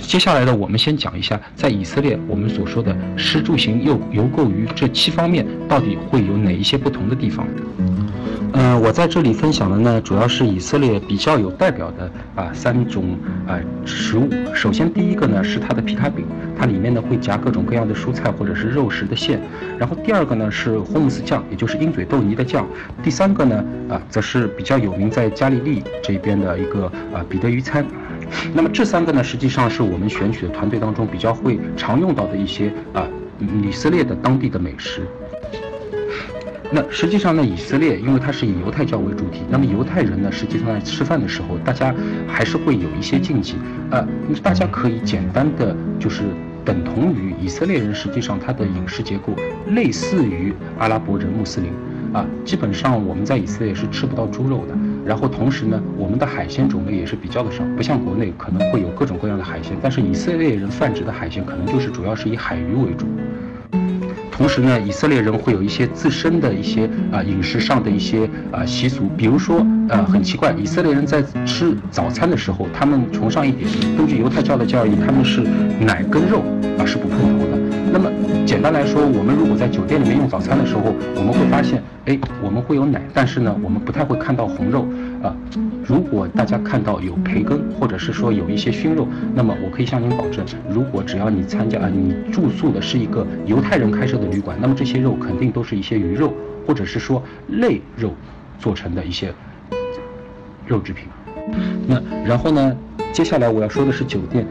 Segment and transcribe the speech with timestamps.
[0.00, 7.46] 接下来呢，我们先讲一下，在以色列我们所说的吃住行又游购娱这七方面，到底会有哪一些不同的地方？
[8.54, 13.16] 嗯，我在这里分享的呢，主要是以色列比较有代表的啊三种
[13.46, 14.28] 啊食物。
[14.54, 16.24] 首先第一个呢是它的皮塔饼，
[16.58, 19.38] 它里面呢会夹各种各样的蔬菜或者是肉食的馅。
[19.78, 22.66] 然后第二个呢是霍姆斯酱，也就是鹰嘴豆泥的酱。
[23.02, 27.84] 第三个呢啊则是比较有名在加利利这边的一个啊彼得鱼餐。
[28.54, 33.06] 那么这三个呢，实际上是我们选取的团队当中比较会常用到的一些啊
[33.62, 35.02] 以色列的当地的美食。
[36.70, 41.94] 那实际上呢，以色列因为它是以犹太教为主体，那么犹太人呢，实际上在吃饭的时候，大家
[42.26, 43.54] 还是会有一些禁忌。
[43.90, 44.06] 呃，
[44.42, 46.24] 大家可以简单的就是
[46.66, 49.34] 等同于以色列人，实际上他的饮食结构
[49.68, 51.70] 类似于阿拉伯人、穆斯林。
[52.12, 54.74] 啊，基本上我们在以色列是吃不到猪肉的。
[55.08, 63.06] 然后同时呢，我们的海鲜种类也是比较的少，不像国内可能会有各种各样的海鲜，但是以色列人泛指的海鲜可能就是主要是以海鱼为主。
[64.38, 75.40] 同时呢，以色列人会有一些自身的一些啊饮食上的一些啊习俗，比如说呃很奇怪，以色列人在吃早餐的时候，他们崇尚一点，根据犹太教的教义，他们是
[75.80, 76.44] 奶跟肉
[76.78, 77.58] 啊是不碰头的。
[77.90, 78.08] 那么
[78.46, 84.86] 简单来说，我们如果在酒店里面用早餐的时候，我们会发现，哎，我们会有奶，但是呢，我们不太会看到红肉
[85.20, 85.34] 啊。
[85.88, 96.34] 如果大家看到有培根，或者是说有一些熏肉，那么我可以向您保证，如果只要你参加啊，你住宿的是一个犹太人开设的旅馆，那么这些肉肯定都是一些鱼肉，
[96.66, 98.12] 或者是说类肉
[98.58, 99.32] 做成的一些
[100.66, 101.06] 肉制品。
[101.86, 102.76] 那然后呢，
[103.10, 104.46] 接下来我要说的是酒店。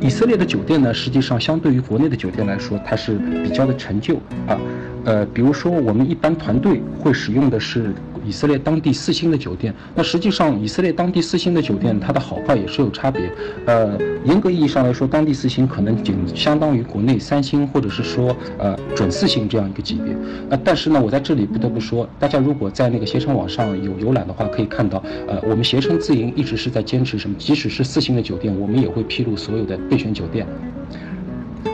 [0.00, 4.16] 以色列的酒店呢，实际上相对于国内的酒店来说，它是比较的陈旧
[4.48, 4.58] 啊。
[5.04, 7.92] 呃，比如说我们一般团队会使用的是。
[8.24, 13.32] 以色列当地四星的酒店，那实际上以色列当地四星的酒店，它的好坏也是有差别。
[13.66, 20.16] 呃，严格意义上来说，当地四星可能仅相当于国内三星或者是说呃准四星这样一个级别。
[20.50, 27.36] 呃，但是呢，我在这里不得不说，大家如果在那个携程网上有浏览的话，可以看到，呃，我们携程自营一直是在坚持什么？
[27.38, 30.46] 即使是四星的酒店，我们也会披露所有的备选酒店。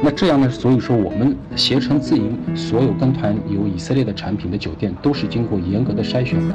[0.01, 0.49] 那这样呢？
[0.49, 6.55] 所以说，我们携程自营所有跟团有以色列的产品的酒店，都是经过严格的筛选的。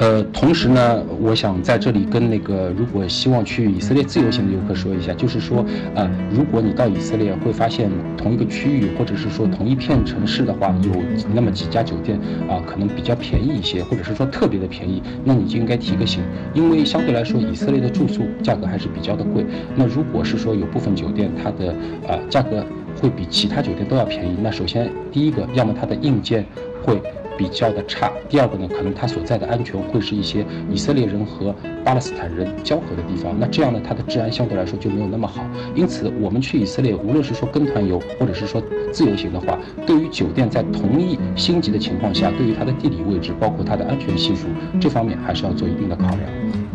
[0.00, 5.62] 呃，同时呢，我想在这里跟那个如果希望去以色列自由行的游客说一下，就是说，
[5.94, 10.90] 呃，如果你到以色列会发现同一个区域或者是说同一片城市的话，有
[11.34, 12.18] 那么几家酒店
[12.48, 16.22] 啊，可能比较便宜一些，或者是说特别的便宜，那你就应该提个醒，
[16.54, 19.44] 因为相对来说以色列的住宿价格还是比较的贵。
[19.76, 21.74] 那如果是说有部分酒店它的
[22.08, 22.64] 呃价格
[23.02, 26.46] 会比其他酒店都要便宜，那首先第一个，要么它的硬件
[26.82, 26.98] 会。
[27.40, 28.12] 比较的差。
[28.28, 33.34] 第二个呢，可能它所在的安全会是一些以色列人和巴勒斯坦人交合的地方。
[33.40, 35.42] 那这样呢，它的治安相对来说就没有那么好。
[35.74, 38.62] 因此，我们去以色列，无论是说跟团游，或者是说
[38.92, 44.48] 自由行的话，对于酒店在同一星级的情况下，对于它的地理位置，包括它的安全系数
[44.78, 46.69] 这方面，还是要做一定的考量。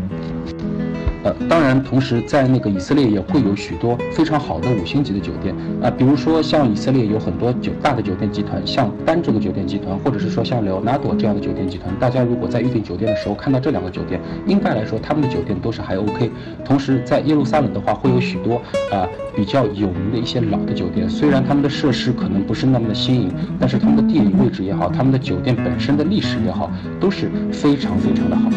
[1.26, 16.30] 呃，当然，同时在那个以色列也会有许多非常好的五星级的酒店啊，比如说像以色列有很多酒大的酒店集团，像丹这个酒店集团，或者是说像 Leonardo 这样的酒店集团，大家如果在预订酒店的时候看到这两个酒店，应该来说他们的酒店都是还 OK。
[16.64, 18.62] 同时在耶路撒冷的话，会有许多
[18.92, 26.70] 啊比较有名的一些老的酒店，虽然他们的设施可能不是那么的新颖，但是他们的地理位置也好，他们的酒店本身的历史也好，
[27.00, 28.48] 都是非常非常的好。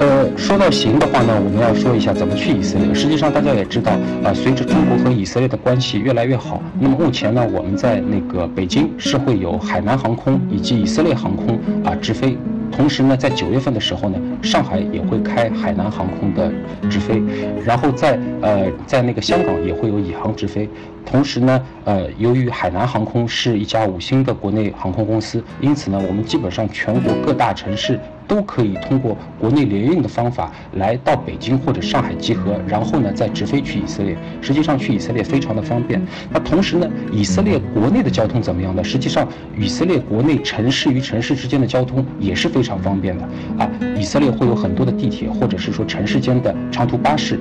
[0.00, 2.94] 呃，说到行的话呢，我们要说一下怎么去以色列。
[2.94, 3.92] 实际上，大家也知道，
[4.24, 12.38] 啊，随着中国和以色列的关系越来越好，那么目前呢，我们在那个北京是会有海南航空以及以色列航空啊直飞。
[12.72, 16.50] 同时呢，在九月份的时候呢，上海也会开海南航空的
[16.88, 17.22] 直飞，
[17.62, 20.66] 然后在呃在那个香港也会有以航直飞。
[21.04, 28.00] 同时呢，呃，由于海南航空是一家五星的国内航空公司，因此呢，我们基本上全国各大城市。
[28.30, 34.16] 都可以通过国内联运的方法来到北京或者上海集合，然后呢再直飞去以色列。
[34.40, 36.00] 实际上去以色列非常的方便。
[36.32, 38.84] 那同时呢，以色列国内的交通怎么样呢？
[38.84, 39.26] 实际上，
[39.58, 43.24] 以色列国内城市与城市之间的交通也是非常方便的
[43.58, 43.68] 啊。
[43.98, 47.40] 以色列会有很多的地铁，或者是说城市间的长途巴士。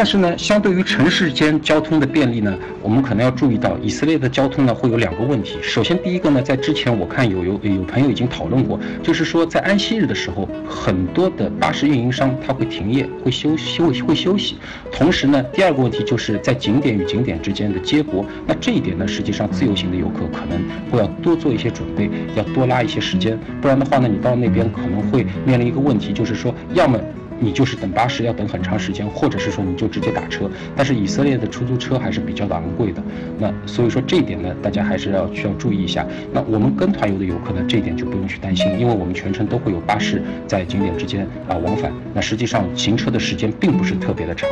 [0.00, 5.58] 但是呢，相对于城市间交通的便利呢，我们可能要注意到，以色列的交通呢会有两个问题。
[5.60, 14.56] 首先，第一个呢，在之前我看有有有朋友已经讨论过，就是说在安息日的时候，很多的巴士运营商他会停业，会休休会休息。
[14.90, 18.24] 同时呢，第二个问题就是在景点与景点之间的接驳。
[18.46, 20.58] 那这一点呢，实际上自由行的游客可能
[20.90, 26.98] 会要多做一些准备，要多拉一些时间，不然的话呢，你到那边可能会面临一个问题，就是说要么。
[27.40, 30.48] 你就是等巴士要等很长时间，或者是说你就直接打车。
[30.76, 33.02] 但是以色列的出租车还是比较的昂贵的，
[33.38, 36.06] 那所以说这一点呢，大家还是要需要注意一下。
[36.32, 41.90] 那我们跟团游的游客呢，这一点就不用去担心，因为我们全程都会有巴士在景点之间啊往返。
[42.12, 44.48] 那实际上行车的时间并不是特别的长。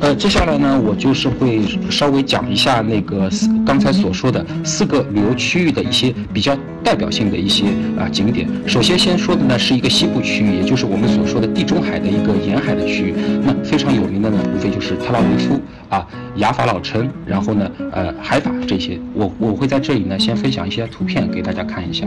[0.00, 7.64] 呃，接下来呢，我就是会稍微讲一下那个四刚才所说的四个旅游区域的一些比较代表性的一些
[7.98, 8.46] 啊景点。
[8.66, 13.14] 首先先说的呢是一个西部区域，也就是我们所说的地中海的一个沿海的区域。
[13.42, 16.06] 那非常有名的呢，无非就是特拉维夫啊、
[16.36, 18.98] 雅法老城，然后呢，呃，海法这些。
[19.14, 22.06] 我我会在这里呢先分享一些图片给大家看一下。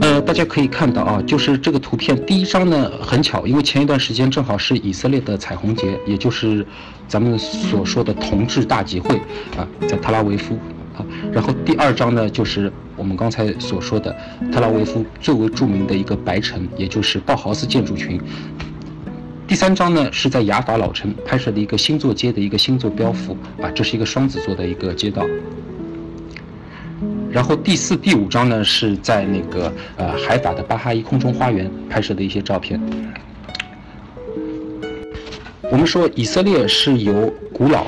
[0.00, 6.66] 呃，大家可以看到啊，就是这个图片第一张呢，很巧，因为前一段时间正好是以色列的彩虹节，也就是
[7.06, 9.16] 咱们所说的同志大集会
[9.56, 10.58] 啊，在特拉维夫
[10.96, 11.04] 啊。
[11.32, 14.14] 然后第二张呢，就是我们刚才所说的
[14.52, 18.20] 特拉维夫最为著名的一个白城，也就是鲍豪斯建筑群。
[19.46, 25.24] 第三张呢，是在雅法老城拍摄的一个星座街的一个星座标幅啊，这是一个双子座的一个街道。
[27.30, 32.80] 然后第四、第五张呢，是在那个呃海法的巴哈伊空中花园拍摄的一些照片。
[35.70, 37.86] 我们说以色列是由古老，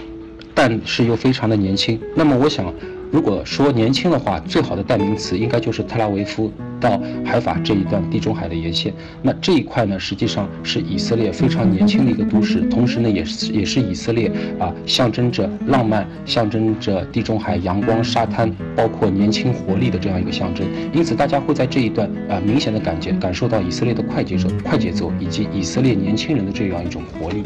[0.55, 2.01] 但是又非常的年轻。
[2.15, 2.73] 那么我想。
[3.11, 8.93] 如果说年轻的话，最好的代名词应该就是特拉维夫到海法这一段地中海的沿线。
[9.23, 20.67] 那这一块呢，实际上是以色列非常年轻的一个都市，同时呢，也是也是以色列啊，象征着浪漫，象征着地中海阳光、沙滩，包括年轻活力的这样一个象征。
[20.93, 27.43] 因此，大家会在这一段啊，明显的感觉感受到以色列的快节奏、快节奏，以及以色列年轻人的这样一种活力。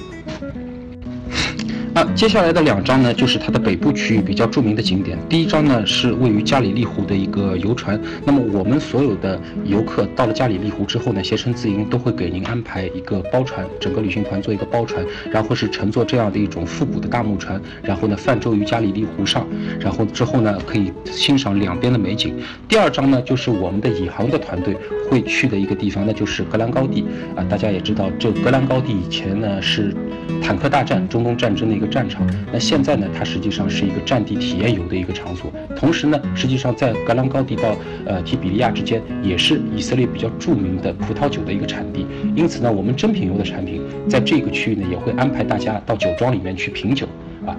[1.95, 5.19] 那接下来的两张呢，就是它的北部区域比较著名的景点。
[5.29, 8.01] 第一张呢是位于加里利湖的一个游船。
[8.25, 19.47] 那么我们所有的游客到了加里利湖之后呢，携程自营都会给您安排一个包船，整个旅行团做一个包船，然后是乘坐这样的一种复古的大木船，然后呢泛舟于加里利湖上，
[19.79, 22.35] 然后之后呢可以欣赏两边的美景。
[22.67, 24.75] 第二张呢就是我们的以航的团队
[25.13, 27.05] 会去的一个地方，那就是格兰高地
[27.37, 27.45] 啊。
[27.51, 29.95] 大家也知道，这格兰高地以前呢是
[30.43, 31.73] 坦克大战、中东战争的。
[31.73, 35.51] 一个战场，那现在呢，它实际上是一个战地体验游的一个场所。
[35.75, 37.75] 同时呢，实际上在格兰高地到
[38.07, 42.07] 呃提比利亚之间，也是以色列比较著名的葡萄酒的一个产地。
[42.37, 47.05] 因此呢，我们珍品游的产品在这个区域呢，也会安排大家到酒庄里面去品酒
[47.45, 47.57] 啊。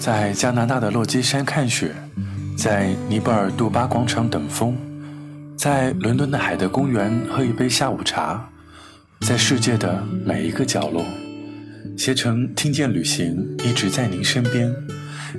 [0.00, 1.94] 在加拿大的落基山看雪，
[2.56, 4.74] 在尼泊尔杜巴广场等风。
[5.58, 8.48] 在伦敦的海德公园喝一杯下午茶，
[9.20, 11.04] 在世界的每一个角落，
[11.98, 14.74] 携程听见旅行一直在您身边。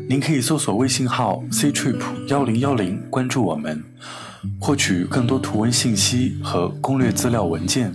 [0.07, 3.83] 您可以搜索微信号 c trip 幺零幺零关注我们，
[4.59, 7.91] 获取更多图文信息和攻略资料文件。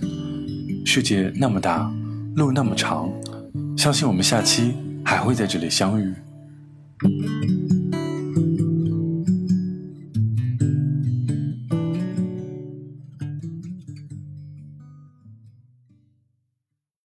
[0.85, 1.89] 世界那么大，
[2.35, 3.09] 路那么长，
[3.77, 4.75] 相信我们下期
[5.05, 6.13] 还会在这里相遇。
[7.01, 7.36] Thank you.